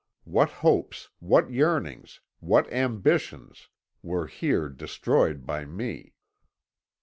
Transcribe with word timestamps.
"What 0.23 0.49
hopes, 0.49 1.09
what 1.19 1.51
yearnings, 1.51 2.21
what 2.39 2.67
ambitions, 2.73 3.69
were 4.01 4.25
here 4.25 4.67
destroyed 4.67 5.45
by 5.45 5.63
me! 5.65 6.15